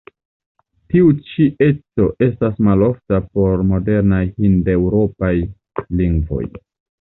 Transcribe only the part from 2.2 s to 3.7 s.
estas malofta por